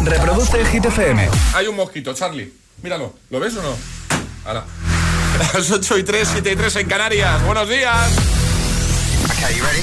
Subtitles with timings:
[0.00, 1.28] Reproduce Hit FM.
[1.54, 2.52] Hay un mosquito, Charlie.
[2.82, 3.14] Míralo.
[3.30, 3.76] ¿Lo ves o no?
[4.44, 4.64] Ahora.
[5.54, 7.44] Las 8 y 3, 7 y 3 en Canarias.
[7.44, 8.10] Buenos días.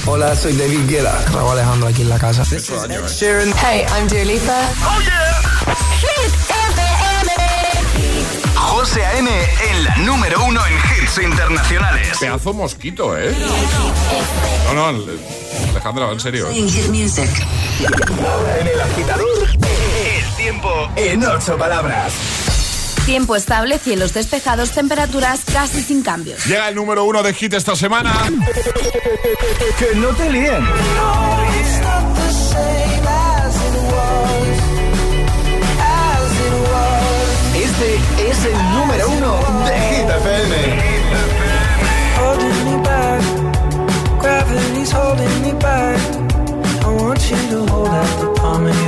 [0.06, 1.24] Hola, soy David Guetta.
[1.32, 2.44] Raúl Alejandro aquí en la casa.
[2.44, 3.52] Sharon.
[3.54, 4.70] Hey, I'm Dua Lipa.
[4.84, 5.40] Oh yeah.
[6.00, 7.32] Hit FM.
[8.54, 9.30] José A.M.
[9.70, 12.16] en la número uno en hits internacionales.
[12.20, 13.34] Pedazo mosquito, ¿eh?
[14.74, 15.02] No, no,
[15.70, 16.48] Alejandro, en serio.
[16.50, 16.68] En
[18.68, 19.48] el agitador,
[20.50, 22.10] tiempo en ocho palabras.
[23.04, 26.46] Tiempo estable, cielos despejados, temperaturas casi sin cambios.
[26.46, 28.14] Llega el número uno de hit esta semana.
[29.78, 30.66] que no te líen.
[37.54, 40.56] Este es el número uno de Hit FM.
[42.22, 43.22] Holding me back,
[44.18, 46.28] gravity's holding me back.
[46.88, 48.87] I want you to hold out the palm of your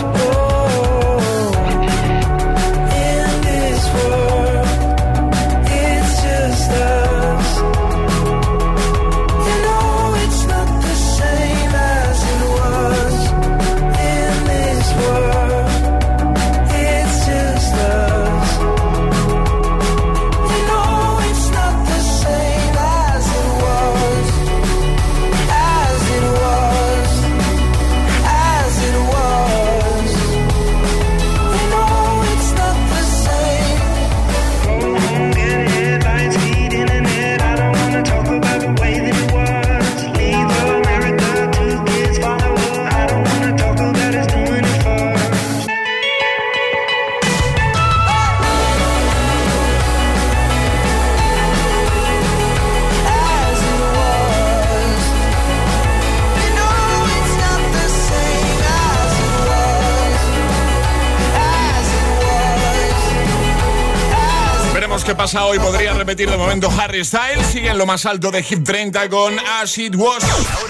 [65.21, 65.59] As Veremos qué pasa hoy.
[65.59, 67.45] Podría repetir de momento Harry Styles.
[67.47, 70.23] Sigue en lo más alto de Hit 30 con As It Was.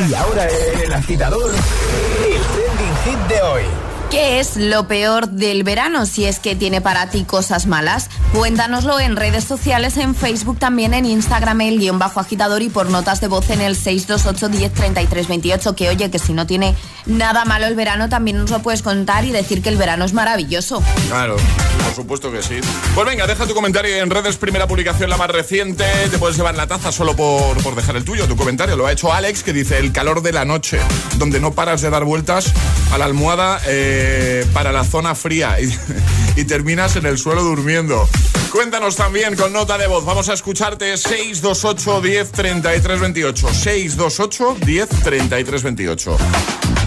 [0.09, 3.63] Y ahora el agitador, el trending hit de hoy.
[4.09, 6.05] ¿Qué es lo peor del verano?
[6.05, 10.93] Si es que tiene para ti cosas malas, cuéntanoslo en redes sociales, en Facebook, también
[10.93, 14.73] en Instagram, el guion bajo agitador y por notas de voz en el 628 10
[14.73, 15.75] 33 28.
[15.75, 16.75] Que oye, que si no tiene
[17.05, 20.13] nada malo el verano, también nos lo puedes contar y decir que el verano es
[20.13, 20.83] maravilloso.
[21.09, 21.35] Claro,
[21.83, 22.59] por supuesto que sí.
[22.95, 25.85] Pues venga, deja tu comentario en redes, primera publicación, la más reciente.
[26.09, 28.75] Te puedes llevar la taza solo por, por dejar el tuyo, tu comentario.
[28.75, 30.79] Lo ha hecho Alex, que dice el calor de la noche,
[31.17, 32.51] donde no paras de dar vueltas
[32.91, 35.57] a la almohada eh, para la zona fría
[36.35, 38.07] y, terminas en el suelo durmiendo.
[38.51, 40.05] Cuéntanos también con nota de voz.
[40.05, 43.53] Vamos a escucharte 628 10 33 28.
[43.53, 46.17] 628 10 33 28.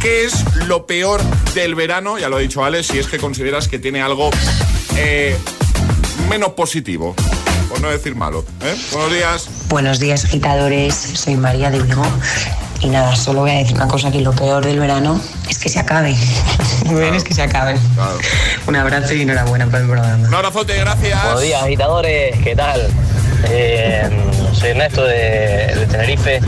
[0.00, 1.22] ¿Qué es lo peor
[1.54, 2.18] del verano?
[2.18, 4.30] Ya lo ha dicho Alex, si es que consideras que tiene algo
[4.96, 5.36] eh,
[6.28, 7.14] menos positivo.
[7.68, 8.44] Por no decir malo.
[8.62, 8.76] ¿eh?
[8.92, 9.48] Buenos días.
[9.68, 10.94] Buenos días, agitadores.
[10.94, 12.04] Soy María de Vigo.
[12.84, 15.70] Y nada, solo voy a decir una cosa, que lo peor del verano es que
[15.70, 16.14] se acabe.
[16.84, 17.76] Muy bien, es que se acabe.
[17.94, 18.18] Claro.
[18.66, 20.28] Un abrazo y enhorabuena por el programa.
[20.28, 21.22] Un abrazote, gracias.
[21.22, 22.86] Buenos días, agitadores, ¿qué tal?
[23.48, 24.06] Eh,
[24.52, 26.40] soy Ernesto de, de Tenerife.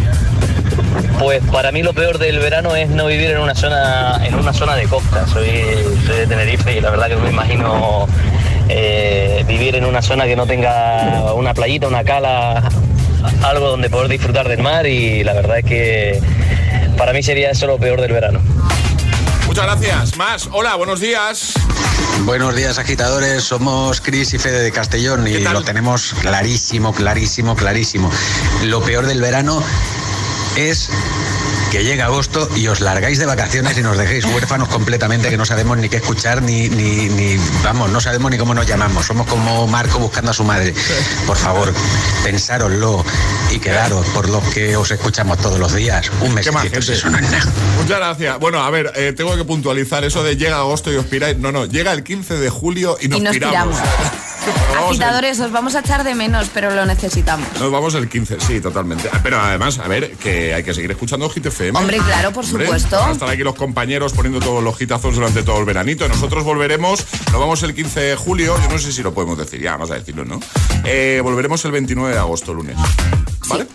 [1.19, 4.53] Pues para mí lo peor del verano es no vivir en una zona, en una
[4.53, 5.27] zona de costa.
[5.27, 5.49] Soy,
[6.05, 8.07] soy de Tenerife y la verdad que me imagino
[8.69, 12.63] eh, vivir en una zona que no tenga una playita, una cala,
[13.43, 16.21] algo donde poder disfrutar del mar y la verdad es que
[16.97, 18.41] para mí sería eso lo peor del verano.
[19.47, 20.17] Muchas gracias.
[20.17, 21.55] Más, hola, buenos días.
[22.25, 23.45] Buenos días, agitadores.
[23.45, 28.11] Somos Cris y Fede de Castellón y lo tenemos clarísimo, clarísimo, clarísimo.
[28.65, 29.63] Lo peor del verano
[30.57, 30.91] es
[31.71, 35.45] que llega agosto y os largáis de vacaciones y nos dejéis huérfanos completamente que no
[35.45, 39.07] sabemos ni qué escuchar ni, ni, ni vamos, no sabemos ni cómo nos llamamos.
[39.07, 40.75] Somos como Marco buscando a su madre.
[41.27, 41.73] Por favor,
[42.25, 43.05] pensároslo
[43.51, 46.11] y quedaros por los que os escuchamos todos los días.
[46.21, 47.53] Un mes eso no es nada.
[47.79, 48.39] Muchas gracias.
[48.39, 51.39] Bueno, a ver, eh, tengo que puntualizar eso de llega agosto y os piráis.
[51.39, 53.77] No, no, llega el 15 de julio y nos, y nos piramos.
[54.77, 57.49] Agitadores, os vamos a echar de menos, pero lo necesitamos.
[57.59, 59.11] Nos vamos el 15, sí, totalmente.
[59.23, 61.79] Pero además, a ver, que hay que seguir escuchando Hit FM.
[61.79, 62.97] Hombre, claro, por supuesto.
[62.97, 66.07] Van a estar aquí los compañeros poniendo todos los hitazos durante todo el veranito.
[66.09, 69.61] Nosotros volveremos, nos vamos el 15 de julio, yo no sé si lo podemos decir,
[69.61, 70.41] ya vamos a decirlo, ¿no?
[70.85, 72.77] Eh, volveremos el 29 de agosto, lunes.
[73.49, 73.67] ¿Vale?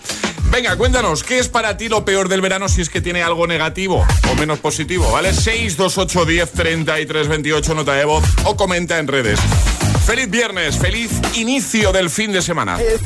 [0.52, 3.48] Venga, cuéntanos, ¿qué es para ti lo peor del verano si es que tiene algo
[3.48, 5.10] negativo o menos positivo?
[5.10, 5.34] ¿Vale?
[5.34, 9.40] 628 10 33 28, nota de voz o comenta en redes.
[10.06, 12.77] Feliz viernes, feliz inicio del fin de semana.
[12.81, 13.01] Es,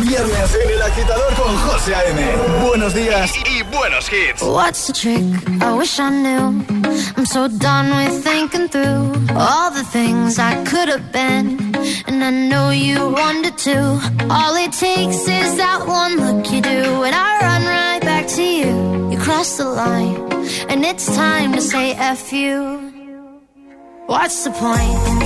[0.00, 2.22] viernes en el agitador con José A.M.
[2.66, 4.42] Buenos días y, buenos hits.
[4.42, 5.22] What's the trick?
[5.62, 6.64] I wish I knew.
[7.16, 11.74] I'm so done with thinking through all the things I could have been.
[12.06, 14.00] And I know you wanted to.
[14.30, 17.02] All it takes is that one look you do.
[17.04, 19.10] And I run right back to you.
[19.10, 20.16] You cross the line.
[20.68, 22.92] And it's time to say F you.
[24.06, 25.25] What's the point in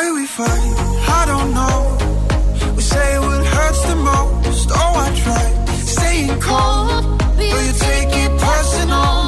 [0.00, 0.72] Why we fight?
[1.18, 2.74] I don't know.
[2.74, 4.70] We say what hurts the most.
[4.72, 5.44] Oh, I try
[5.94, 9.19] staying cold, but you take it personal.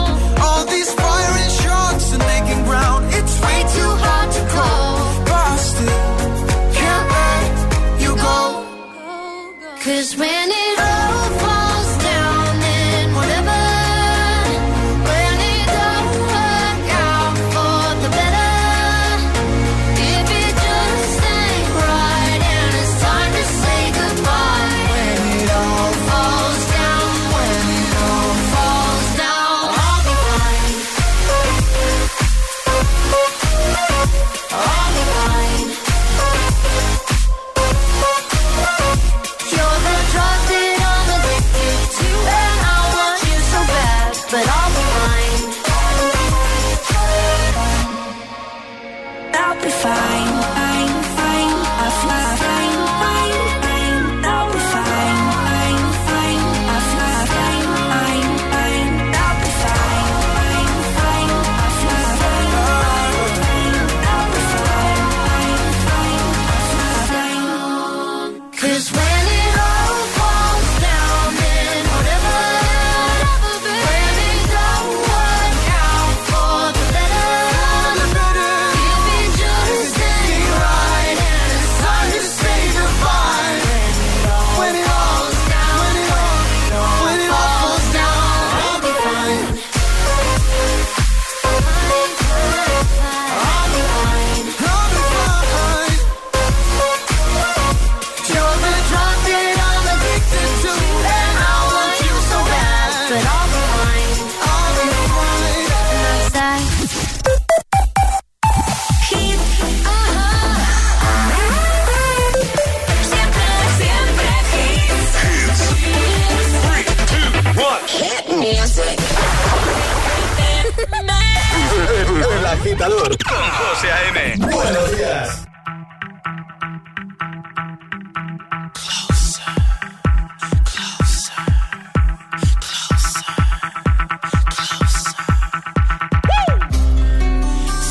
[122.35, 124.37] El agitador con José A.M.
[124.39, 125.45] Buenos días.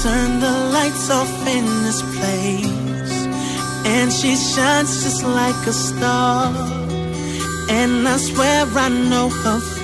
[0.02, 3.28] Turn the lights off in this place.
[3.86, 6.52] And she shines just like a star.
[7.70, 9.81] And I swear I know her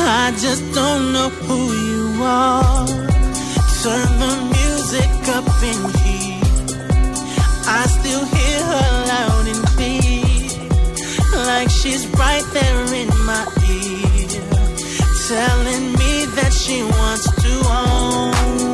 [0.00, 2.86] I just don't know who you are.
[3.82, 6.38] Turn the music up in here.
[7.66, 11.46] I still hear her loud and clear.
[11.46, 14.28] Like she's right there in my ear.
[15.28, 18.67] Telling me that she wants to own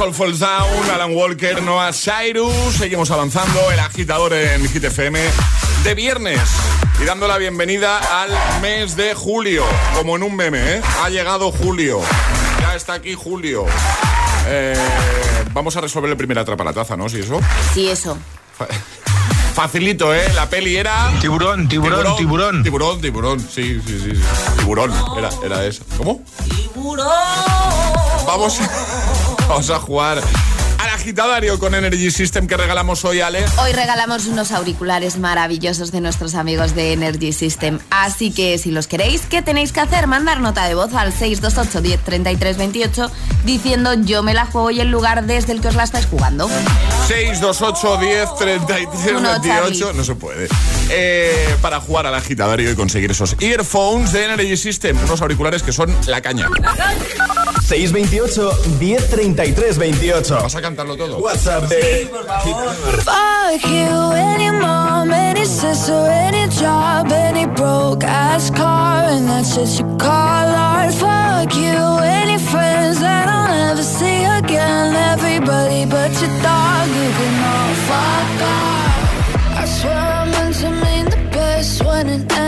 [0.00, 2.76] All Falls Down, Alan Walker, Noah Cyrus.
[2.76, 5.18] Seguimos avanzando, el agitador en Hit FM
[5.82, 6.40] de viernes.
[7.00, 9.64] Y dando la bienvenida al mes de julio.
[9.96, 10.82] Como en un meme, ¿eh?
[11.02, 12.00] Ha llegado julio.
[12.60, 13.66] Ya está aquí julio.
[14.46, 14.76] Eh,
[15.52, 17.08] vamos a resolver el primer atrapa la taza, ¿no?
[17.08, 17.40] Si eso.
[17.74, 18.16] Sí, eso.
[19.54, 20.32] Facilito, ¿eh?
[20.34, 21.10] La peli era.
[21.20, 22.62] Tiburón, tiburón, tiburón.
[22.62, 24.12] Tiburón, tiburón, sí, sí, sí.
[24.14, 24.22] sí.
[24.58, 25.82] Tiburón, era, era eso.
[25.96, 26.22] ¿Cómo?
[28.28, 28.60] Vamos,
[29.48, 30.22] vamos a jugar
[30.78, 33.44] al agitadario con Energy System que regalamos hoy, Ale.
[33.60, 37.80] Hoy regalamos unos auriculares maravillosos de nuestros amigos de Energy System.
[37.90, 40.06] Así que si los queréis, ¿qué tenéis que hacer?
[40.06, 43.10] Mandar nota de voz al 628 10 33 28
[43.44, 46.48] diciendo yo me la juego y el lugar desde el que os la estáis jugando.
[47.08, 49.96] 628 10 33 Uno, 28 Charlie.
[49.96, 50.48] No se puede.
[50.90, 54.96] Eh, para jugar al agitadario y conseguir esos earphones de Energy System.
[55.04, 56.48] Unos auriculares que son la caña.
[57.68, 60.42] 628 1033 28.
[60.42, 61.18] Vas a cantarlo todo.
[61.20, 62.08] WhatsApp de
[63.04, 69.80] Fuck you, any mom, any sister, any job, any broke ass car, and that's just
[69.80, 70.94] you call art.
[70.94, 74.96] Fuck you, any friends that I'll never see again.
[75.12, 79.58] Everybody but your dog, you can all fuck off.
[79.60, 82.47] I swear I meant to mean the best when it ended.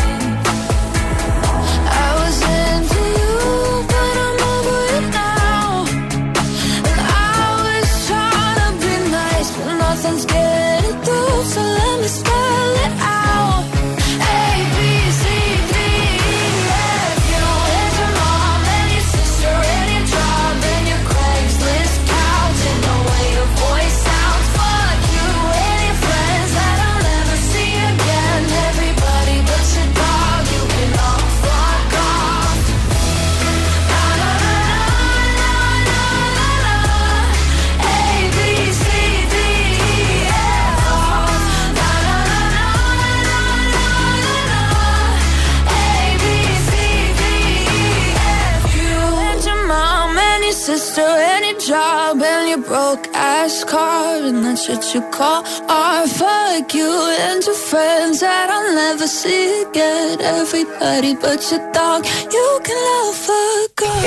[53.71, 56.09] card, and that's what you call art.
[56.09, 56.91] Fuck you
[57.27, 60.19] and your friends that I'll never see again.
[60.19, 63.41] Everybody but your dog, you can love a
[63.81, 64.03] girl.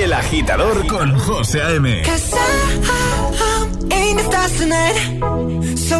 [0.00, 1.86] El Agitador con José A.M.
[5.88, 5.96] So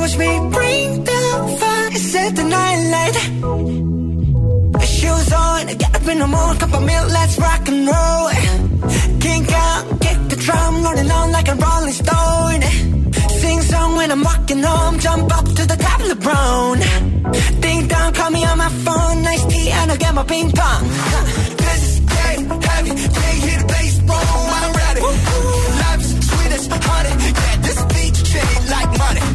[0.57, 1.21] bring the
[2.39, 3.17] the night.
[4.95, 5.63] Shoes on,
[6.59, 8.25] cup of milk, let's rock and roll.
[9.57, 9.94] Out
[10.35, 12.63] a drum, rolling on like a rolling stone.
[13.41, 16.79] Sing song when I'm walking home, jump up to the top of the brown.
[17.61, 20.83] Ding dong, call me on my phone, nice tea, and I'll get my ping pong.
[21.65, 22.37] This day
[22.69, 23.95] heavy, day hit hear the bass
[24.59, 25.03] I'm ready.
[25.83, 28.45] Life's sweet as honey, yeah, this beat you
[28.75, 29.34] like money.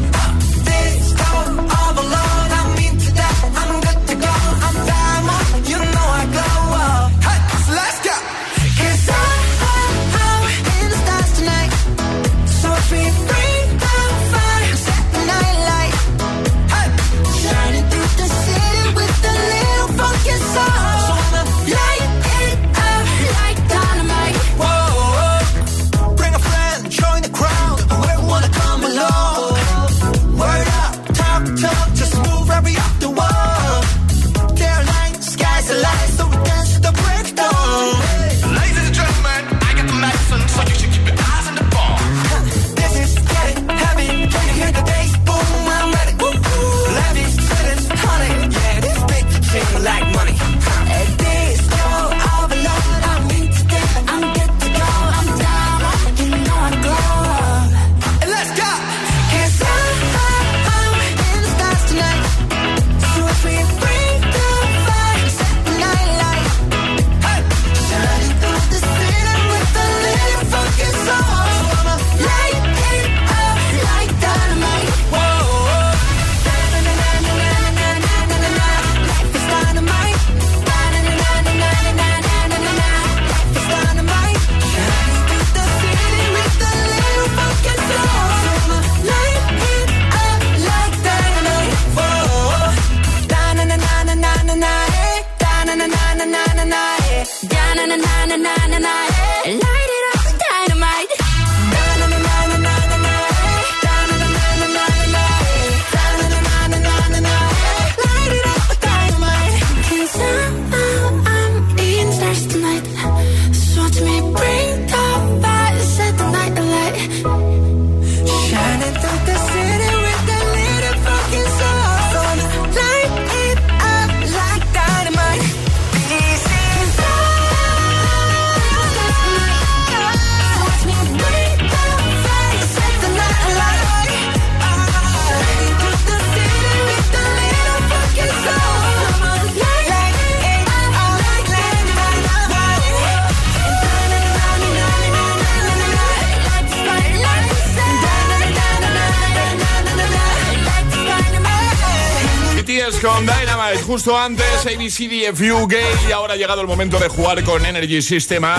[154.00, 155.84] Justo antes, ABCDFU Gay.
[156.08, 158.56] Y ahora ha llegado el momento de jugar con Energy System A,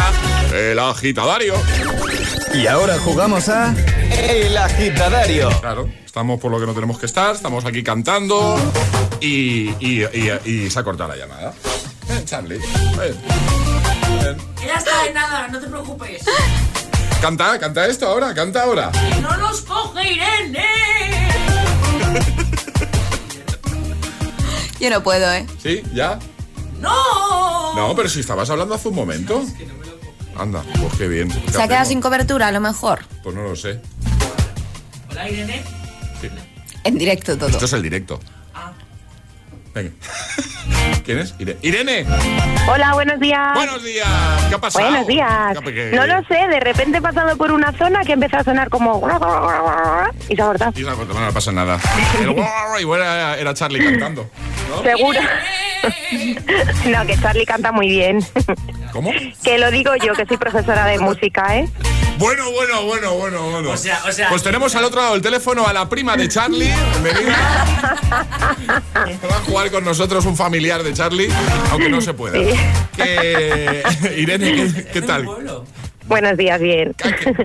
[0.53, 1.55] el agitadario.
[2.53, 3.73] Y ahora jugamos a
[4.11, 5.49] El agitadario.
[5.59, 8.55] Claro, estamos por lo que no tenemos que estar, estamos aquí cantando
[9.19, 11.55] y, y, y, y se ha cortado la llamada.
[12.07, 12.59] Ven, Charlie.
[12.99, 13.17] Ven.
[14.23, 14.37] Ven.
[14.63, 16.23] Ya está, de nada, no te preocupes.
[17.19, 18.91] Canta, canta esto ahora, canta ahora.
[19.19, 21.00] ¡No nos coge Irene!
[24.81, 25.45] Yo no puedo, ¿eh?
[25.61, 25.83] ¿Sí?
[25.93, 26.17] ¿Ya?
[26.79, 27.75] ¡No!
[27.75, 29.45] No, pero si estabas hablando hace un momento.
[30.35, 31.29] Anda, pues qué bien.
[31.29, 33.05] ¿Qué Se ha quedado sin cobertura, a lo mejor.
[33.21, 33.79] Pues no lo sé.
[35.11, 35.63] Hola, Irene.
[36.83, 37.49] En directo todo.
[37.49, 38.19] Esto es el directo.
[39.73, 39.91] Venga.
[41.05, 41.33] ¿Quién es?
[41.39, 42.05] Ire- Irene.
[42.67, 43.53] Hola, buenos días.
[43.55, 44.07] Buenos días.
[44.49, 44.85] ¿Qué ha pasado?
[44.89, 45.57] Buenos días.
[45.63, 48.43] ¿Qué- qué- No lo sé, de repente he pasado por una zona que empezó a
[48.43, 48.97] sonar como...
[50.29, 50.71] Y se ha cortado.
[50.75, 51.79] Y se ha cortado, no, no pasa nada.
[52.19, 54.29] El guau, igual era, era Charlie cantando.
[54.69, 54.83] ¿no?
[54.83, 55.19] Seguro.
[56.85, 58.19] No, que Charlie canta muy bien.
[58.91, 59.11] ¿Cómo?
[59.43, 61.67] Que lo digo yo, que soy profesora de música, ¿eh?
[62.21, 63.69] Bueno, bueno, bueno, bueno, bueno.
[63.71, 66.29] O sea, o sea- Pues tenemos al otro lado del teléfono a la prima de
[66.29, 66.71] Charlie.
[66.91, 67.97] Bienvenida.
[69.27, 71.29] Va a jugar con nosotros un familiar de Charlie,
[71.71, 72.37] aunque no se pueda.
[72.37, 72.59] Sí.
[72.95, 73.83] Que...
[74.17, 75.27] Irene, ¿qué, qué tal?
[76.05, 76.93] Buenos días, bien.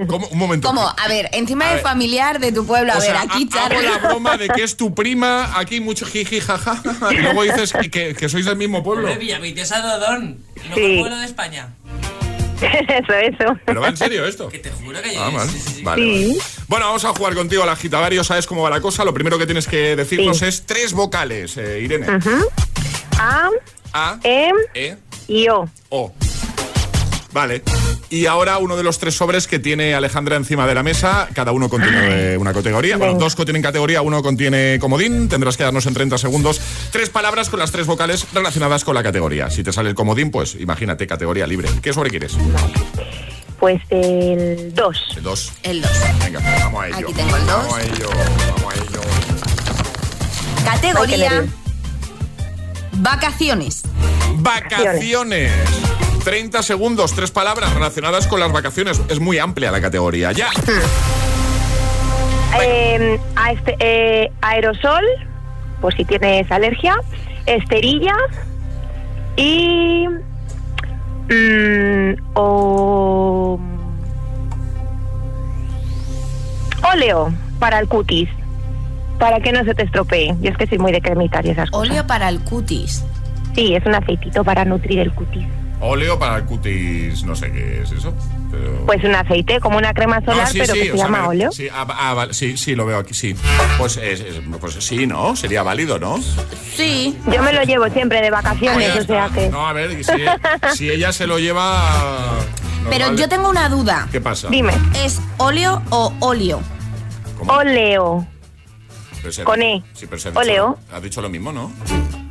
[0.09, 0.27] ¿Cómo?
[0.27, 0.69] Un momento.
[0.69, 0.83] ¿Cómo?
[0.87, 1.83] A ver, encima A de ver.
[1.83, 2.93] familiar de tu pueblo.
[2.93, 3.89] A O ver, sea, aquí hago Charlie.
[3.89, 7.91] la broma de que es tu prima, aquí mucho jiji, jaja, y luego dices que,
[7.91, 9.05] que- que sois del mismo pueblo.
[9.09, 10.39] Hombre, Villaviciosa Dodón.
[10.57, 10.97] El mejor Sí.
[11.01, 11.69] pueblo de España.
[12.61, 13.59] Eso, eso.
[13.67, 14.49] ¿Pero va en serio esto?
[14.49, 15.51] Que te juro que Ah, sí, vale.
[15.53, 15.83] sí.
[15.83, 16.29] Vale, Sí.
[16.39, 16.41] vale.
[16.69, 18.25] Bueno, vamos a jugar contigo al agitadario.
[18.25, 19.05] ¿Sabes cómo va la cosa?
[19.05, 20.47] Lo primero que tienes que decirnos Sí.
[20.47, 22.07] es tres vocales, eh, Irene.
[23.19, 23.51] A,
[23.93, 24.97] A, E E,
[25.29, 25.69] y O.
[25.91, 26.13] O.
[27.33, 27.63] Vale.
[28.09, 31.29] Y ahora uno de los tres sobres que tiene Alejandra encima de la mesa.
[31.35, 32.97] Cada uno contiene una categoría.
[32.97, 35.29] Bueno, dos contienen categoría, uno contiene comodín.
[35.29, 36.61] Tendrás que darnos en 30 segundos
[36.93, 39.51] tres palabras con las tres vocales relacionadas con la categoría.
[39.51, 41.69] Si te sale el comodín, pues imagínate, categoría libre.
[41.83, 42.37] ¿Qué sobre quieres?
[43.59, 44.99] Pues el 2.
[45.17, 45.53] El 2.
[45.63, 45.91] El 2.
[46.25, 46.97] Venga, vamos a ello.
[46.99, 47.57] Aquí tengo el dos.
[47.57, 48.11] Vamos a ello,
[48.57, 49.01] vamos a ello.
[50.65, 51.45] Categoría.
[52.99, 53.83] Vacaciones.
[54.37, 55.53] Vacaciones.
[56.27, 59.01] 30 segundos, tres palabras relacionadas con las vacaciones.
[59.09, 60.33] Es muy amplia la categoría.
[60.33, 60.49] Ya.
[62.63, 65.05] Eh, a este, eh, aerosol,
[65.81, 66.97] por si tienes alergia.
[67.45, 68.15] Esterilla.
[69.37, 70.07] Y.
[71.29, 73.61] mm, o.
[76.95, 78.31] Óleo para el cutis.
[79.19, 80.35] Para que no se te estropee.
[80.41, 81.91] Yo es que soy muy de cremitar y esas cosas.
[81.91, 83.05] Óleo para el cutis.
[83.55, 85.47] Sí, es un aceitito para nutrir el cutis.
[85.81, 88.15] Óleo para el cutis, no sé qué es eso.
[88.51, 88.87] Pero...
[88.87, 91.21] Pues un aceite, como una crema No, solar, sí, pero sí, que se sea, llama
[91.23, 91.53] me- óleo.
[91.53, 93.37] Sí, ah, ah, vale, sí, sí, lo veo aquí, sí.
[93.77, 95.37] Pues, es- es- pues sí, ¿no?
[95.37, 96.19] Sería válido, ¿no?
[96.75, 97.17] Sí.
[97.31, 99.49] Yo me lo llevo siempre de Pues vacaciones, o sea que.
[99.51, 100.13] No, a ver, si,
[100.75, 102.39] si ella se lo lleva...
[102.89, 104.09] Pero yo tengo una duda.
[104.13, 104.49] ¿Qué pasa?
[104.49, 104.73] Dime,
[105.05, 106.61] ¿Es óleo o óleo?
[107.37, 107.53] ¿Cómo?
[107.53, 108.27] óleo.
[109.43, 109.83] Con E.
[109.93, 110.79] Sí, pero se ha dicho, Óleo.
[110.93, 111.73] Has dicho lo mismo, ¿no?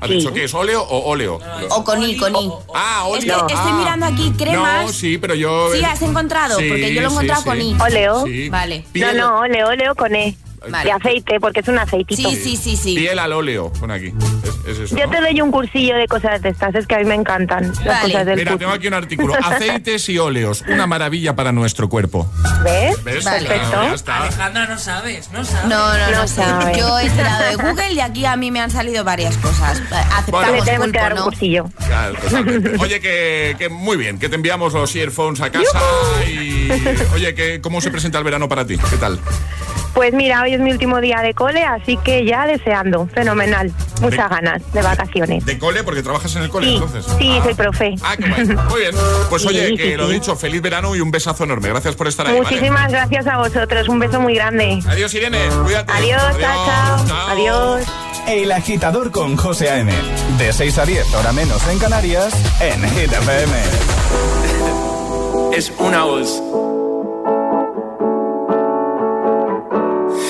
[0.02, 0.16] ¿Has Sí.
[0.16, 1.40] dicho que es óleo o óleo?
[1.70, 2.52] O con I, con I.
[2.74, 3.48] Ah, Es que óleo.
[3.48, 3.76] estoy Ah.
[3.80, 4.86] mirando aquí cremas.
[4.88, 5.70] No, sí, pero yo...
[5.74, 7.48] Sí, has encontrado, Sí, porque yo lo he encontrado sí.
[7.48, 7.76] con I.
[7.82, 8.26] Óleo.
[8.26, 8.50] Sí.
[8.50, 8.86] Vale.
[8.94, 10.36] No, no, óleo, óleo con E.
[10.70, 10.86] Vale.
[10.86, 12.30] De aceite, porque es un aceitito.
[12.30, 12.96] Sí, sí, sí, sí.
[12.96, 14.14] Piel al óleo, pon aquí.
[14.44, 15.12] Es, es eso, Yo ¿no?
[15.12, 17.86] te doy un cursillo de cosas de estas, es que a mí me encantan las
[17.86, 18.02] Vale.
[18.14, 19.34] cosas del Mira, tengo aquí un artículo.
[19.44, 22.30] Aceites y óleos, una maravilla para nuestro cuerpo.
[22.64, 23.04] ¿Ves?
[23.04, 23.24] ¿Ves?
[23.24, 23.48] Vale.
[23.48, 23.84] Perfecto.
[23.84, 24.24] Ya está.
[24.24, 25.66] Alejandra, no sabes, no sabes.
[25.68, 26.36] No, no, no, No sé.
[26.36, 26.78] sabe.
[26.80, 29.80] Yo he tirado de Google y aquí a mí me han salido varias cosas.
[29.90, 31.26] Le Aceptamos tenemos que dar un ¿no?
[31.26, 31.66] cursillo.
[31.86, 32.76] Claro, totalmente.
[32.80, 35.80] Oye, que, que muy bien, que te enviamos los earphones a casa
[36.28, 36.70] y...
[37.14, 38.78] Oye, que, ¿cómo se presenta el verano para ti?
[38.90, 39.20] ¿Qué tal?
[39.96, 43.08] Pues mira, hoy es mi último día de cole, así que ya deseando.
[43.08, 43.72] Fenomenal.
[44.02, 45.46] Muchas ganas de vacaciones.
[45.46, 45.84] ¿De cole?
[45.86, 47.06] Porque trabajas en el cole, Sí, entonces.
[47.18, 47.44] sí, Ah.
[47.46, 47.96] soy profe.
[48.04, 48.62] Ah, qué bueno.
[48.70, 48.92] Muy bien.
[49.30, 50.14] Pues Sí, oye, sí, que lo sí.
[50.16, 51.70] dicho, feliz verano y un besazo enorme.
[51.70, 52.34] Gracias por estar ahí.
[52.34, 52.44] ¿vale?
[52.46, 53.88] Muchísimas gracias a vosotros.
[53.88, 54.80] Un beso muy grande.
[54.86, 55.40] Adiós, Irene.
[55.64, 55.94] Cuídate.
[55.94, 57.28] Adiós, chao, chao.
[57.30, 57.86] Adiós.
[58.28, 59.94] El agitador con José A.M.
[60.38, 63.54] De 6 a 10, hora menos en Canarias, en Hit FM.
[65.56, 66.42] es una voz.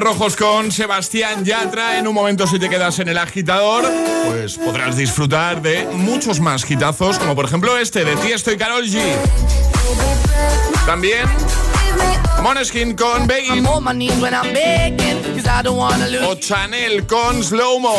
[0.00, 1.98] Rojos con Sebastián Yatra.
[1.98, 3.84] En un momento, si te quedas en el agitador,
[4.26, 8.84] pues podrás disfrutar de muchos más hitazos, como por ejemplo este de Tiesto y Karol
[8.84, 9.00] G.
[10.86, 11.28] También
[12.42, 13.64] Moneskin con Begging.
[16.28, 17.94] O Chanel con Slow Mo.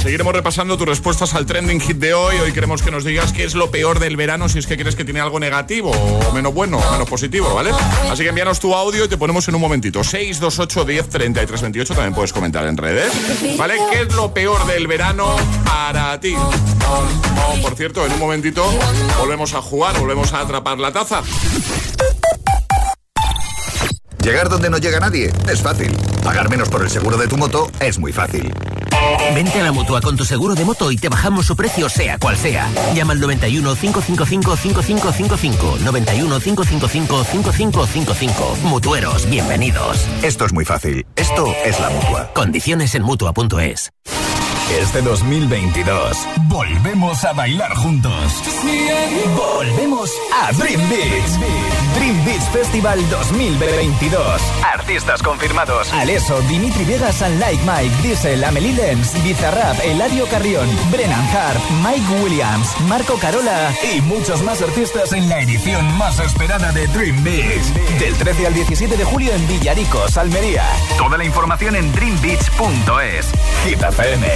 [0.00, 2.36] Seguiremos repasando tus respuestas al trending hit de hoy.
[2.36, 4.94] Hoy queremos que nos digas qué es lo peor del verano, si es que crees
[4.94, 7.72] que tiene algo negativo o menos bueno, o menos positivo, ¿vale?
[8.10, 10.04] Así que envíanos tu audio y te ponemos en un momentito.
[10.04, 11.94] 628 10 33 28.
[11.94, 13.12] También puedes comentar en redes.
[13.58, 13.74] ¿Vale?
[13.90, 16.34] ¿Qué es lo peor del verano para ti?
[16.36, 18.64] Oh, por cierto, en un momentito
[19.18, 21.22] volvemos a jugar, volvemos a atrapar la taza.
[24.22, 25.96] Llegar donde no llega nadie es fácil.
[26.24, 28.52] Pagar menos por el seguro de tu moto es muy fácil.
[29.34, 32.18] Vente a la mutua con tu seguro de moto y te bajamos su precio, sea
[32.18, 32.68] cual sea.
[32.94, 35.78] Llama al 91 555 5555.
[35.84, 38.56] 91 555 5555.
[38.64, 40.06] Mutueros, bienvenidos.
[40.22, 41.06] Esto es muy fácil.
[41.16, 42.30] Esto es la mutua.
[42.34, 43.90] Condiciones en mutua.es.
[44.80, 48.12] Este 2022 volvemos a bailar juntos.
[49.34, 50.10] Volvemos
[50.42, 51.77] a Dream Beach.
[51.98, 54.40] Dream Beach Festival 2022.
[54.62, 61.26] Artistas confirmados: Aleso, Dimitri Vegas and Like Mike, Diesel, Amelie Lenz, Bizarrap, Eladio Carrión, Brennan
[61.34, 66.86] Hart, Mike Williams, Marco Carola y muchos más artistas en la edición más esperada de
[66.86, 67.64] Dream Beach.
[67.98, 70.64] Del 13 al 17 de julio en Villaricos, Almería.
[70.96, 73.32] Toda la información en dreambeach.es.
[73.64, 74.28] Hit FM.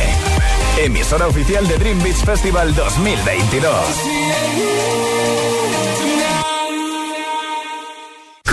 [0.79, 5.22] Emisora oficial de Dream Beach Festival 2022.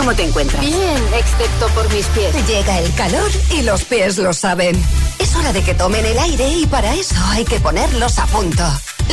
[0.10, 0.65] ¿Cómo te encuentras?
[0.65, 2.48] Bien, excepto por mis pies.
[2.48, 4.76] Llega el calor y los pies lo saben.
[5.19, 8.63] Es hora de que tomen el aire y para eso hay que ponerlos a punto.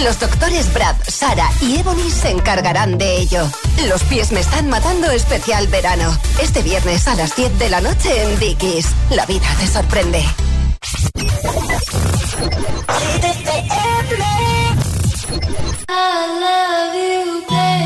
[0.03, 3.47] Los doctores Brad, Sara y Ebony se encargarán de ello.
[3.89, 6.19] Los pies me están matando especial verano.
[6.41, 8.87] Este viernes a las 10 de la noche en Dickies.
[9.11, 10.25] La vida te sorprende.
[15.89, 17.86] I love you, baby,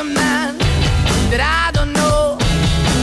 [0.00, 0.56] A man
[1.28, 2.40] that I don't know.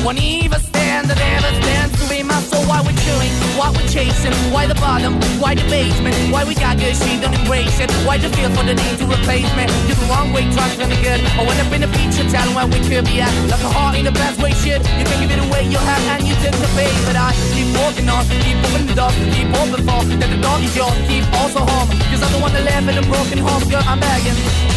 [0.02, 2.66] Won't even stand, that ever stands to be my soul.
[2.66, 6.82] Why we're chilling, why we're chasing, why the bottom, why the basement, why we got
[6.82, 7.94] good, she don't embrace it.
[8.02, 9.70] Why the feel for the need to replace me?
[9.86, 11.22] You're the wrong way, trying to be good.
[11.38, 13.30] I went up in the feature, telling where we could be at.
[13.46, 14.82] Like a heart in the best way, shit.
[14.98, 16.98] You can give it away, you have, and you take the bait.
[17.06, 20.58] But I keep walking on, keep moving the door, keep open for that the door
[20.66, 21.94] is yours, keep also home.
[22.10, 24.77] Cause I'm the one that live in a broken home, girl, I'm begging.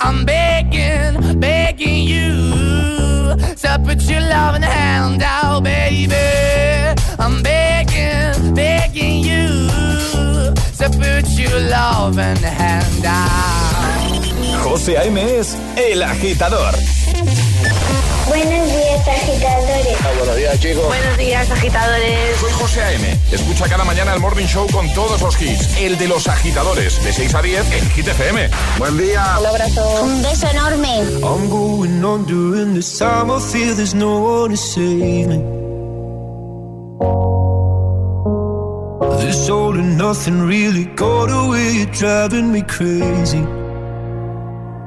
[0.00, 6.14] I'm begging, begging you to put your loving hand out, baby.
[7.18, 9.70] I'm begging, begging you
[10.78, 13.36] to put your loving hand out.
[14.62, 15.16] José A.M.
[15.18, 16.74] es El Agitador.
[18.36, 19.96] Buenos días, agitadores.
[20.18, 20.86] buenos días, chicos.
[20.86, 22.36] Buenos días, agitadores.
[22.38, 23.18] Soy José A.M.
[23.32, 25.74] Escucha cada mañana el Morning Show con todos los hits.
[25.78, 28.50] El de los agitadores, de 6 a 10 en Hit FM.
[28.76, 29.38] Buen día.
[29.40, 30.02] Un abrazo.
[30.02, 30.98] Un beso enorme.
[31.22, 33.30] I'm going on during this time.
[33.30, 35.38] I feel there's no one to save me.
[39.24, 41.72] This all and nothing really got away.
[41.72, 43.65] You're driving me crazy.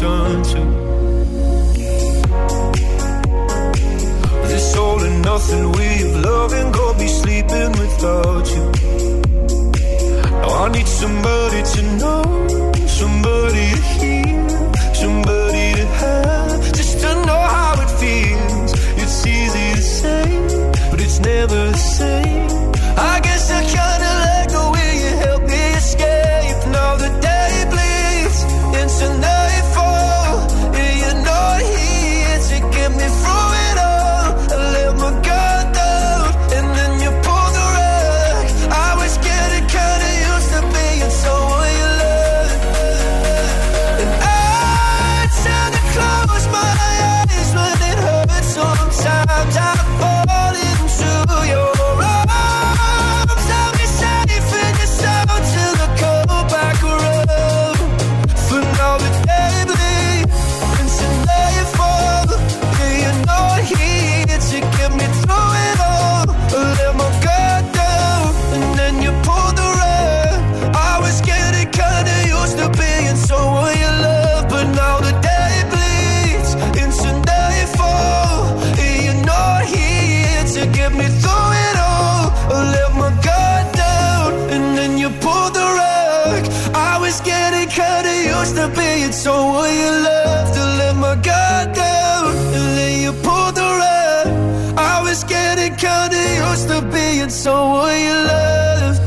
[0.00, 0.60] to.
[4.48, 5.64] This all and nothing
[6.04, 8.64] of loving, go be sleeping without you.
[10.40, 12.22] Now I need somebody to know,
[12.86, 13.49] somebody
[89.10, 90.54] to being someone you love.
[90.54, 94.26] To let my guard down and then you pulled the rug.
[94.78, 96.16] I was getting kinda
[96.50, 99.00] used to being someone you love.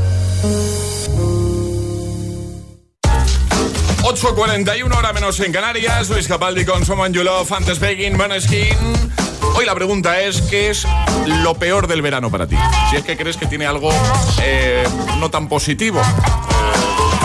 [4.02, 6.10] 8.41 hora menos en Canarias.
[6.10, 8.76] Luis Capaldi con Someone You Love, antes Begging, Maneskin.
[9.56, 10.86] Hoy la pregunta es, ¿qué es
[11.26, 12.56] lo peor del verano para ti?
[12.90, 13.90] Si es que crees que tiene algo
[14.42, 14.84] eh,
[15.18, 16.00] no tan positivo.
[16.00, 16.73] Eh,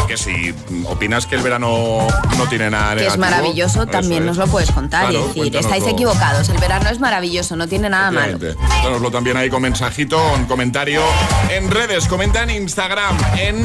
[0.10, 0.56] que si
[0.88, 2.00] opinas que el verano
[2.36, 3.14] no tiene nada Que negativo.
[3.14, 4.28] es maravilloso, también es.
[4.30, 7.92] nos lo puedes contar Claro, y decir, estáis equivocados, el verano es maravilloso, no tiene
[7.92, 8.40] nada malo.
[8.40, 11.04] Cuéntanoslo también ahí con mensajito, con comentario
[11.52, 13.64] en redes, comenta en Instagram, en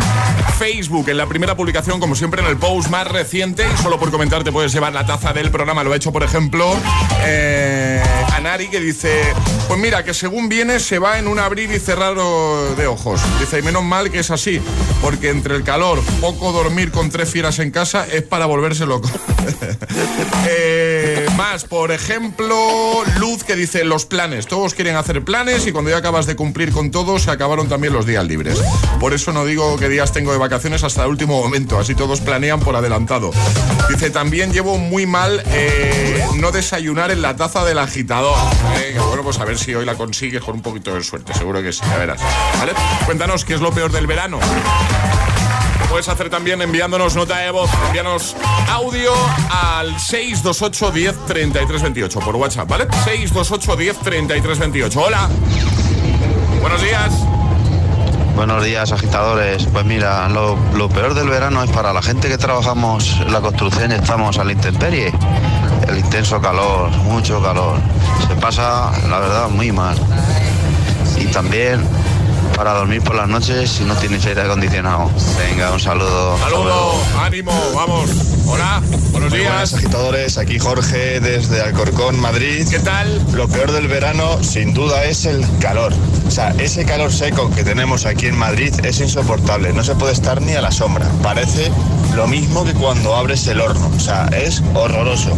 [0.59, 3.65] Facebook, en la primera publicación, como siempre, en el post más reciente.
[3.79, 5.83] Y solo por comentar te puedes llevar la taza del programa.
[5.83, 6.77] Lo ha hecho, por ejemplo,
[7.25, 8.03] eh,
[8.37, 9.23] Anari, que dice:
[9.67, 13.21] Pues mira, que según viene se va en un abrir y cerrar de ojos.
[13.41, 14.61] Dice, y menos mal que es así,
[15.01, 19.11] porque entre el calor, poco dormir con tres fieras en casa es para volverse loco.
[20.47, 24.47] Eh, más, por ejemplo, Luz que dice los planes.
[24.47, 27.93] Todos quieren hacer planes y cuando ya acabas de cumplir con todo, se acabaron también
[27.93, 28.63] los días libres.
[29.01, 31.79] Por eso no digo qué días tengo de vacaciones hasta el último momento.
[31.79, 33.31] Así todos planean por adelantado.
[33.89, 38.37] Dice, también llevo muy mal eh, no desayunar en la taza del agitador.
[39.09, 41.35] Bueno, pues a ver si hoy la consigues con un poquito de suerte.
[41.35, 42.21] Seguro que sí, ya verás.
[42.59, 42.73] ¿Vale?
[43.07, 44.39] Cuéntanos qué es lo peor del verano.
[45.89, 48.35] Puedes hacer también enviándonos nota de voz, envíanos
[48.69, 49.13] audio
[49.51, 52.87] al 628 10 33 28 por WhatsApp, ¿vale?
[53.05, 55.01] 628 10 33 28.
[55.01, 55.29] Hola.
[56.61, 57.13] Buenos días.
[58.35, 59.67] Buenos días, agitadores.
[59.73, 60.57] Pues mira, lo,
[60.89, 64.53] peor del verano es para la gente que trabajamos en la construcción estamos a la
[64.53, 65.13] intemperie.
[65.89, 67.79] El intenso calor, mucho calor.
[68.27, 69.97] Se pasa, la verdad, muy mal.
[71.17, 71.81] Y también
[72.57, 75.11] para dormir por las noches si no tienes aire acondicionado.
[75.39, 76.39] Venga, un saludo.
[76.39, 78.11] Saludo, ánimo, vamos.
[78.47, 79.75] Hola, buenos Muy buenas, días.
[79.75, 80.39] agitadores.
[80.39, 82.67] Aquí Jorge desde Alcorcón, Madrid.
[82.69, 83.21] ¿Qué tal?
[83.33, 85.93] Lo peor del verano, sin duda, es el calor.
[86.27, 89.73] O sea, ese calor seco que tenemos aquí en Madrid es insoportable.
[89.73, 91.07] No se puede estar ni a la sombra.
[91.23, 91.71] Parece
[92.15, 93.91] lo mismo que cuando abres el horno.
[93.97, 95.35] O sea, es horroroso.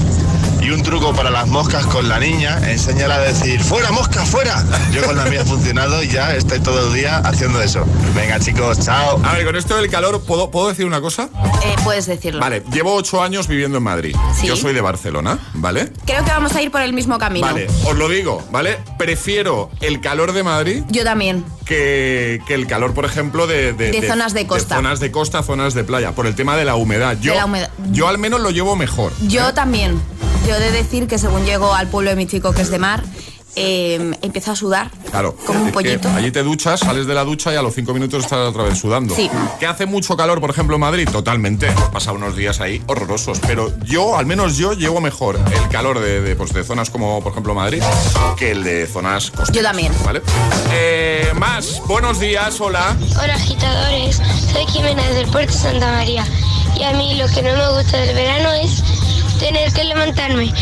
[0.66, 4.64] Y un truco para las moscas con la niña, enséñala a decir, fuera mosca, fuera.
[4.92, 7.84] Yo con la mía ha funcionado y ya estoy todo el día haciendo eso.
[8.16, 9.20] Venga chicos, chao.
[9.24, 11.28] A ver, con esto del calor, ¿puedo, ¿puedo decir una cosa?
[11.62, 12.40] Eh, puedes decirlo.
[12.40, 14.16] Vale, llevo ocho años viviendo en Madrid.
[14.34, 14.48] Sí.
[14.48, 15.92] Yo soy de Barcelona, ¿vale?
[16.04, 17.46] Creo que vamos a ir por el mismo camino.
[17.46, 18.78] Vale, os lo digo, ¿vale?
[18.98, 21.44] Prefiero el calor de Madrid Yo también.
[21.64, 24.74] que, que el calor, por ejemplo, de, De zonas de costa.
[24.74, 27.16] zonas de costa, zonas de playa, por el tema de la humedad.
[27.20, 27.70] Yo, De la humedad.
[27.92, 29.12] yo al menos lo llevo mejor.
[29.28, 30.02] Yo también.
[30.46, 32.78] Yo he de decir que según llego al pueblo de mi chico que es de
[32.78, 33.02] mar,
[33.56, 34.90] eh, empiezo a sudar.
[35.10, 36.08] Claro, Como un pollito.
[36.10, 38.78] allí te duchas, sales de la ducha y a los cinco minutos estás otra vez
[38.78, 39.14] sudando.
[39.14, 39.28] Sí.
[39.58, 41.08] ¿Que hace mucho calor, por ejemplo, en Madrid?
[41.10, 41.66] Totalmente.
[41.68, 43.40] He pasado unos días ahí horrorosos.
[43.46, 47.20] Pero yo, al menos yo, llevo mejor el calor de, de, pues, de zonas como,
[47.22, 47.82] por ejemplo, Madrid
[48.36, 49.56] que el de zonas costeras.
[49.56, 49.92] Yo también.
[50.04, 50.22] ¿Vale?
[50.72, 52.94] Eh, más, buenos días, hola.
[53.20, 54.20] Hola agitadores,
[54.52, 56.24] soy Jimena del Puerto Santa María
[56.78, 58.82] y a mí lo que no me gusta del verano es
[59.38, 60.52] tener que levantarme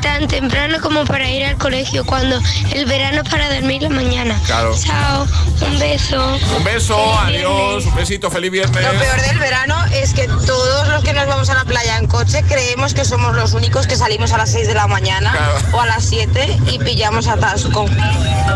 [0.00, 2.38] tan temprano como para ir al colegio cuando
[2.72, 4.40] el verano es para dormir la mañana.
[4.46, 4.74] Claro.
[4.78, 5.26] Chao,
[5.60, 6.38] un beso.
[6.56, 8.84] Un beso, adiós, un besito, feliz viernes.
[8.84, 12.06] Lo peor del verano es que todos los que nos vamos a la playa en
[12.06, 15.34] coche creemos que somos los únicos que salimos a las 6 de la mañana
[15.72, 17.86] o a las 7 y pillamos atasco.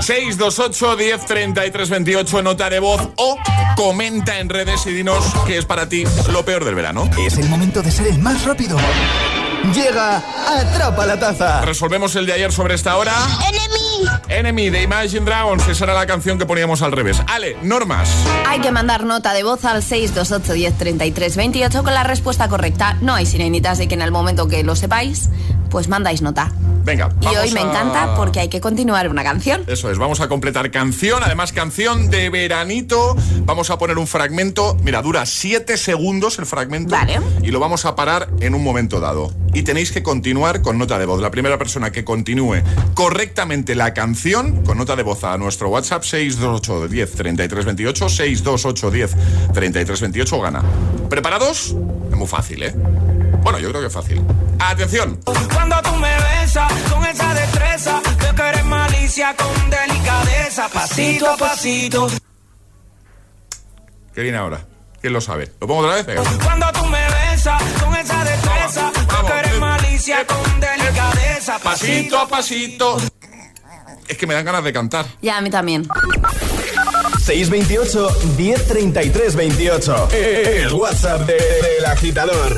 [0.01, 3.37] 628 10 33 28 nota de voz o
[3.77, 7.11] comenta en redes y dinos qué es para ti lo peor del verano.
[7.19, 8.77] Es el momento de ser el más rápido.
[9.75, 11.61] Llega Atrapa la Taza.
[11.61, 13.13] Resolvemos el de ayer sobre esta hora.
[13.47, 14.09] Enemy.
[14.29, 15.69] Enemy de Imagine Dragons.
[15.69, 17.23] Esa era la canción que poníamos al revés.
[17.29, 18.11] Ale, normas.
[18.49, 22.97] Hay que mandar nota de voz al 628 10 33 28 con la respuesta correcta.
[23.03, 25.29] No hay sirenitas de que en el momento que lo sepáis,
[25.69, 26.51] pues mandáis nota.
[26.85, 29.63] Venga, Y vamos hoy me a- encanta porque hay que continuar una canción.
[29.67, 33.17] Eso es, vamos a completar canción, además canción de veranito.
[33.45, 36.91] Vamos a poner un fragmento, mira, dura 7 segundos el fragmento.
[36.93, 37.21] Vale.
[37.43, 39.33] Y lo vamos a parar en un momento dado.
[39.53, 41.21] Y tenéis que continuar con nota de voz.
[41.21, 42.63] La primera persona que continúe
[42.95, 48.91] correctamente la canción, con nota de voz a nuestro WhatsApp 628 10 33 28, 628
[48.91, 49.17] 10
[49.53, 50.63] 33 28 gana.
[51.09, 51.75] ¿Preparados?
[52.11, 52.75] Es muy fácil, ¿eh?
[53.43, 54.23] Bueno, yo creo que es fácil.
[54.59, 55.19] Atención.
[55.53, 61.37] Cuando tú me besas con esa destreza, veo que eres malicia con delicadeza, pasito a
[61.37, 62.07] pasito.
[64.15, 64.61] ¿Qué viene ahora?
[65.01, 65.51] ¿Quién lo sabe?
[65.61, 66.07] ¿Lo pongo otra vez?
[66.07, 66.23] Venga.
[66.45, 72.29] Cuando tú me besas con esa destreza, veo que eres malicia con delicadeza, Pasito a
[72.29, 72.97] pasito.
[74.09, 75.07] Es que me dan ganas de cantar.
[75.23, 75.89] Ya, a mí también.
[77.25, 80.09] 628 1033 28.
[80.13, 82.57] El WhatsApp de- del agitador.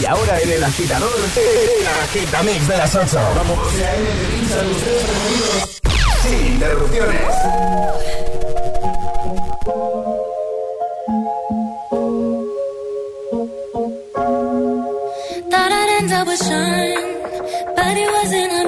[0.00, 3.18] Y ahora en el agitador, el agitamix de las 8.
[3.34, 3.58] Vamos.
[6.22, 7.22] Sin interrupciones.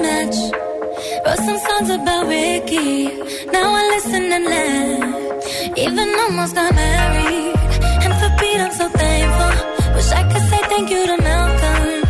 [0.01, 0.37] Match.
[1.25, 3.05] Wrote some songs about Ricky,
[3.51, 5.77] now I listen and laugh.
[5.77, 7.55] Even almost got married,
[8.03, 9.78] and I'm so thankful.
[10.79, 12.01] Thank you to Malcolm,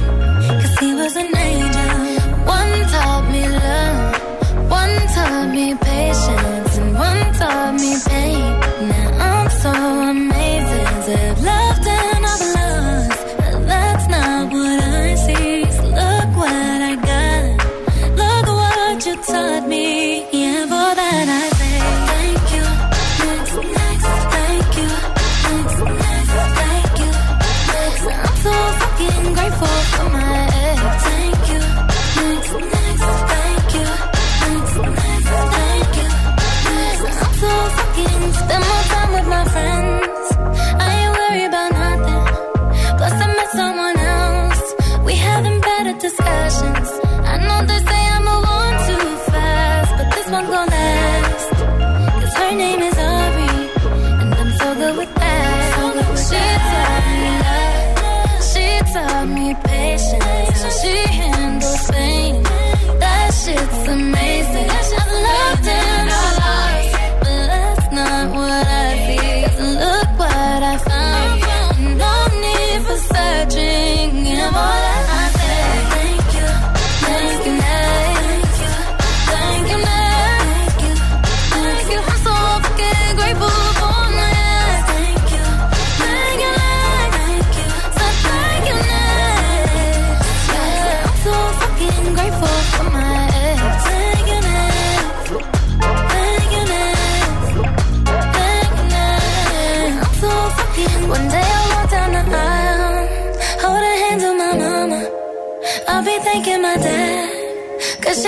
[0.61, 1.89] cause he was an angel.
[2.45, 5.73] One taught me love, one taught me
[58.99, 62.43] taught me patience, she handles pain.
[62.99, 65.08] That shit's amazing.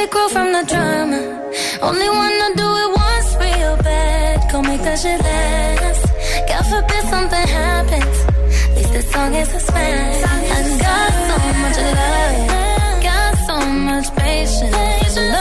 [0.07, 1.19] Cause she from the drama.
[1.81, 6.05] Only wanna do it once real bad, go make that shit last.
[6.47, 8.17] God forbid something happens,
[8.69, 10.23] at least this song is a smash.
[10.23, 10.37] I
[10.87, 13.57] got so much love, got so
[13.89, 15.40] much patience.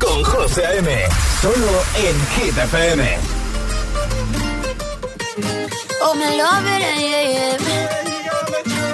[0.00, 0.88] con José M.
[1.42, 2.56] Solo en Hit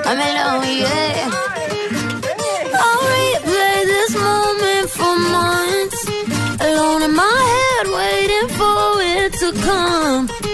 [0.07, 0.61] I'm oh,
[6.61, 10.54] Alone in my head, waiting for it to come.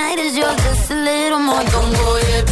[0.00, 1.64] night is yours, just a little more.
[1.74, 2.44] Don't go yet.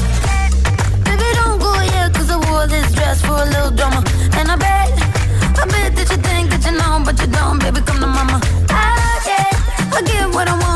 [1.07, 4.01] Baby, don't go yet, cause I wore this dress for a little drama.
[4.39, 4.91] And I bet,
[5.63, 8.39] I bet that you think that you know, but you don't, baby, come to mama.
[8.69, 8.87] I
[9.29, 9.53] get,
[9.97, 10.76] I get what I want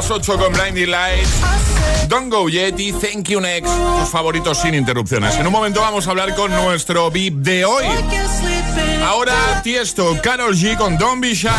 [0.00, 1.28] Las 8 con Blinding Lights.
[2.08, 3.70] Don't Go Yeti, Thank You Next.
[3.98, 5.34] Tus favoritos sin interrupciones.
[5.36, 7.84] En un momento vamos a hablar con nuestro VIP de hoy.
[9.04, 11.50] Ahora Tiesto, Carol G con Don't Be Shy.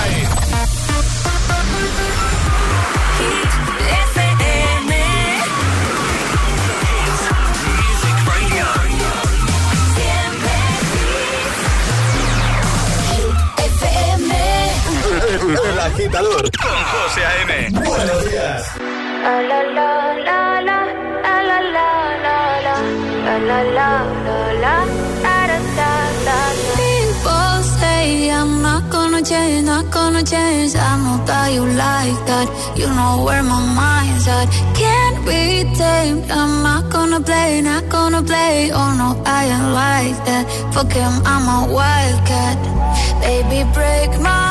[15.98, 17.70] con José A.M.
[17.72, 18.66] Buenos días.
[28.32, 30.76] I'm not gonna change, not gonna change.
[30.76, 32.48] I know that you like that.
[32.76, 34.48] You know where my mind's at.
[34.74, 36.32] Can't be tamed.
[36.32, 38.72] I'm not gonna play, not gonna play.
[38.74, 40.46] Oh no, I ain't like that.
[40.74, 42.58] Fuck him, I'm a wildcat.
[43.22, 44.51] Baby, break my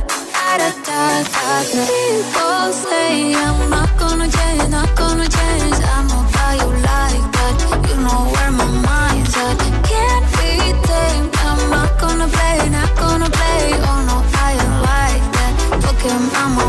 [0.51, 0.67] People
[2.73, 5.77] say I'm not gonna change, not gonna change.
[5.95, 7.55] I know that you like that.
[7.87, 9.57] You know where my mind's at.
[9.87, 10.25] Can't.
[11.47, 13.63] I'm not gonna play, not gonna play.
[13.87, 14.17] Oh no,
[14.89, 15.53] like that.
[16.35, 16.59] I'm.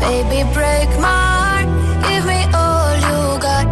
[0.00, 1.68] Baby, break my heart.
[2.06, 3.66] Give me all you got.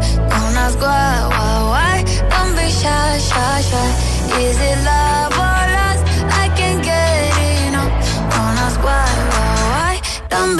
[4.40, 5.07] Is it love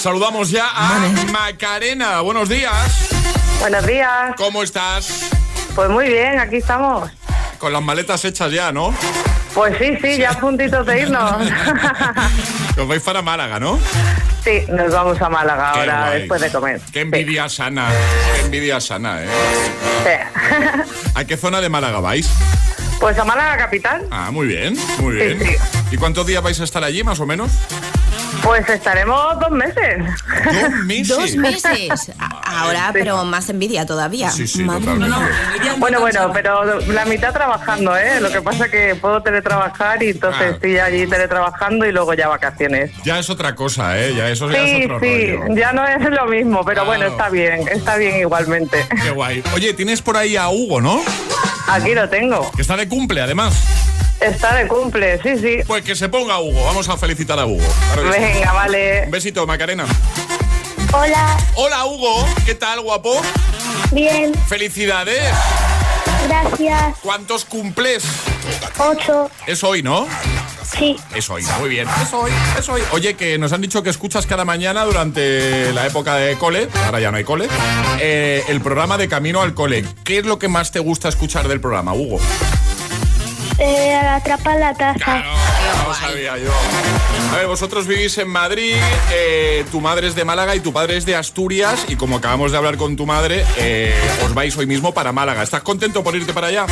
[0.00, 0.98] Saludamos ya a
[1.32, 2.20] Macarena.
[2.20, 3.08] Buenos días.
[3.60, 4.34] Buenos días.
[4.36, 5.30] ¿Cómo estás?
[5.74, 7.10] Pues muy bien, aquí estamos.
[7.58, 8.94] Con las maletas hechas ya, ¿no?
[9.54, 11.32] Pues sí, sí, ya a puntitos de irnos.
[12.78, 13.78] Os vais para Málaga, ¿no?
[14.44, 16.18] Sí, nos vamos a Málaga Qué ahora guay.
[16.20, 16.80] después de comer.
[16.92, 17.88] Qué envidia sana.
[18.36, 19.28] Qué envidia sana, ¿eh?
[20.04, 21.10] Sí.
[21.14, 22.30] ¿A qué zona de Málaga vais?
[23.00, 24.06] Pues a Málaga capital.
[24.10, 25.40] Ah, muy bien, muy bien.
[25.90, 27.50] ¿Y cuántos días vais a estar allí, más o menos?
[28.42, 30.04] Pues estaremos dos meses.
[30.44, 31.08] Dos meses.
[31.08, 32.12] Dos meses.
[32.18, 34.30] A- Ahora, pero más envidia todavía.
[34.30, 35.06] Sí, sí, totalmente.
[35.06, 35.74] mía.
[35.78, 38.20] Bueno, bueno, pero la mitad trabajando, ¿eh?
[38.20, 40.50] Lo que pasa es que puedo teletrabajar y entonces Ah.
[40.54, 42.90] estoy allí teletrabajando y luego ya vacaciones.
[43.04, 44.12] Ya es otra cosa, ¿eh?
[44.16, 45.54] Ya eso ya es Sí, otro sí, rollo.
[45.54, 48.84] ya no es lo mismo, pero bueno, está bien, está bien igualmente.
[49.02, 49.42] Qué guay.
[49.54, 51.00] Oye, tienes por ahí a Hugo, ¿no?
[51.68, 52.50] Aquí lo tengo.
[52.52, 53.54] Que está de cumple, además.
[54.20, 55.58] Está de cumple, sí, sí.
[55.66, 56.64] Pues que se ponga Hugo.
[56.64, 57.64] Vamos a felicitar a Hugo.
[57.92, 58.20] Claro que sí.
[58.20, 59.02] Venga, vale.
[59.04, 59.86] Un besito, Macarena.
[60.92, 62.26] Hola, Hola, Hugo.
[62.46, 63.20] ¿Qué tal, guapo?
[63.92, 65.22] bien, Felicidades.
[66.26, 66.96] gracias.
[67.02, 68.04] ¿Cuántos cumples?
[68.78, 70.06] Ocho, Es hoy, ¿no?
[70.76, 71.86] Sí, Es hoy, muy bien.
[72.02, 72.82] Es hoy, es hoy.
[72.92, 77.00] Oye, que nos han dicho que escuchas cada mañana durante la época de cole, ahora
[77.00, 77.48] ya no hay cole,
[78.00, 79.84] eh, el programa de Camino al Cole.
[80.04, 82.20] ¿Qué es lo que más te gusta escuchar del programa, Hugo?
[83.58, 85.22] eh, atrapa la taza.
[85.86, 86.50] No sabía yo.
[87.32, 88.74] A ver, vosotros vivís en Madrid,
[89.12, 92.52] eh, tu madre es de Málaga y tu padre es de Asturias y como acabamos
[92.52, 93.94] de hablar con tu madre, eh,
[94.24, 95.42] os vais hoy mismo para Málaga.
[95.42, 96.66] ¿Estás contento por irte para allá?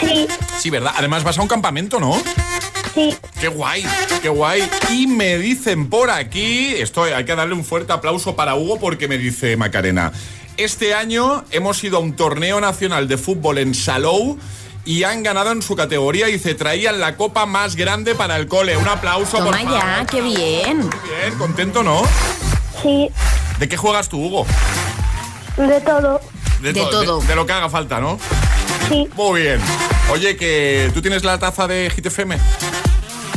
[0.00, 0.28] Sí,
[0.58, 0.92] Sí, ¿verdad?
[0.96, 2.20] Además vas a un campamento, ¿no?
[3.10, 3.84] Sí, Qué guay,
[4.22, 4.68] qué guay.
[4.90, 9.08] Y me dicen por aquí, esto hay que darle un fuerte aplauso para Hugo porque
[9.08, 10.12] me dice Macarena,
[10.56, 14.38] este año hemos ido a un torneo nacional de fútbol en Salou
[14.84, 18.46] y han ganado en su categoría y se traían la copa más grande para el
[18.46, 18.76] cole.
[18.76, 19.80] Un aplauso, por Toma favor.
[19.80, 20.90] ya, qué bien.
[20.90, 22.02] Bien, contento, ¿no?
[22.82, 23.08] sí,
[23.58, 24.46] ¿De qué juegas tú, Hugo?
[25.56, 26.20] de todo.
[26.62, 27.20] De to- todo.
[27.20, 28.18] De, lo que haga falta, ¿no?
[28.88, 29.60] Sí, Muy bien.
[30.10, 32.36] Oye, que tú tienes la taza de GTFM.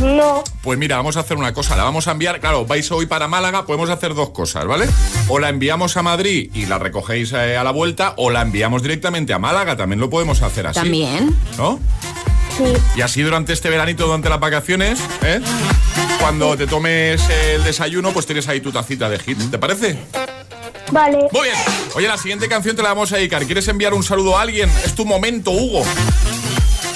[0.04, 0.43] No.
[0.62, 1.76] Pues mira, vamos a hacer una cosa.
[1.76, 2.39] La vamos a enviar.
[2.39, 3.66] Claro, vais hoy para Málaga.
[3.66, 4.88] Podemos hacer dos cosas, ¿vale?
[5.30, 8.82] O la enviamos a Madrid y la recogéis eh, a la vuelta, o la enviamos
[8.84, 9.78] directamente a Málaga.
[9.78, 10.80] También lo podemos hacer así.
[10.80, 11.36] También.
[11.58, 11.80] ¿No?
[12.58, 12.66] Sí.
[12.95, 15.41] Y así durante este veranito, durante las vacaciones, ¿eh?
[16.20, 19.39] Cuando te tomes el desayuno, pues tienes ahí tu tacita de hit.
[19.49, 19.97] ¿Te parece?
[20.91, 21.28] Vale.
[21.32, 21.58] Muy bien.
[21.95, 23.43] Oye, la siguiente canción te la vamos a dedicar.
[23.45, 24.70] ¿Quieres enviar un saludo a alguien?
[24.86, 25.84] Es tu momento, Hugo.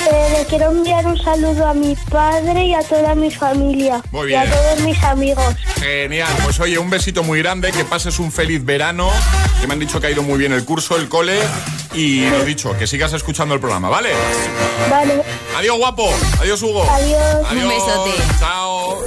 [0.10, 4.01] Eh, le quiero enviar un saludo a mi padre y a toda mi familia.
[4.12, 4.53] Muy Y a bien.
[4.53, 5.55] todos mis amigos.
[5.76, 6.34] Genial.
[6.43, 9.10] Pues oye, un besito muy grande, que pases un feliz verano,
[9.60, 11.39] que me han dicho que ha ido muy bien el curso, el cole,
[11.93, 14.10] y lo dicho, que sigas escuchando el programa, ¿vale?
[14.89, 15.24] Vale.
[15.58, 16.10] Adiós, guapo.
[16.39, 16.89] Adiós, Hugo.
[16.89, 17.20] Adiós.
[17.49, 17.64] Adiós.
[17.64, 18.12] Un besote.
[18.39, 19.03] Chao.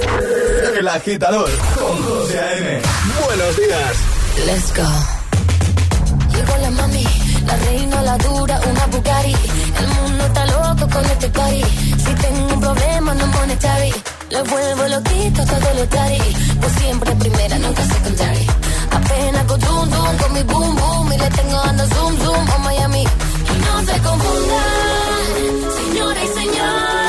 [0.77, 2.81] El agitador con José A.M.
[3.25, 3.95] Buenos días.
[4.45, 4.87] Let's go.
[6.35, 7.05] Llegó la mami,
[7.51, 9.35] la reina, la dura, una Bugatti.
[9.79, 11.63] El mundo está loco con este party.
[12.03, 13.93] Si tengo un problema, no monetary.
[14.29, 16.35] Le vuelvo loquito todo lo daddy.
[16.61, 18.47] Pues siempre primera, nunca secondary.
[18.97, 21.13] Apenas con zoom zoom, con mi boom boom.
[21.13, 23.03] Y le tengo ando zoom zoom a Miami.
[23.03, 25.45] Y no se confundan,
[25.79, 27.00] señores y señores.